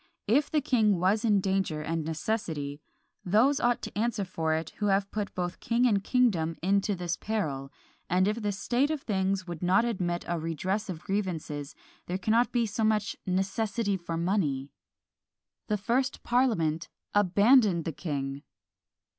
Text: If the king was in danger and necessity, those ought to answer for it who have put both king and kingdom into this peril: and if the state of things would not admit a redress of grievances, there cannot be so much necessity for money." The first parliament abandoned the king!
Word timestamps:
If 0.25 0.49
the 0.49 0.61
king 0.61 0.99
was 0.99 1.23
in 1.23 1.41
danger 1.41 1.83
and 1.83 2.03
necessity, 2.03 2.81
those 3.23 3.59
ought 3.59 3.83
to 3.83 3.95
answer 3.95 4.25
for 4.25 4.55
it 4.55 4.71
who 4.77 4.87
have 4.87 5.11
put 5.11 5.35
both 5.35 5.59
king 5.59 5.85
and 5.85 6.03
kingdom 6.03 6.57
into 6.63 6.95
this 6.95 7.15
peril: 7.17 7.71
and 8.09 8.27
if 8.27 8.41
the 8.41 8.51
state 8.51 8.89
of 8.89 9.03
things 9.03 9.45
would 9.45 9.61
not 9.61 9.85
admit 9.85 10.25
a 10.27 10.39
redress 10.39 10.89
of 10.89 11.03
grievances, 11.03 11.75
there 12.07 12.17
cannot 12.17 12.51
be 12.51 12.65
so 12.65 12.83
much 12.83 13.15
necessity 13.27 13.95
for 13.95 14.17
money." 14.17 14.71
The 15.67 15.77
first 15.77 16.23
parliament 16.23 16.89
abandoned 17.13 17.85
the 17.85 17.91
king! 17.91 18.41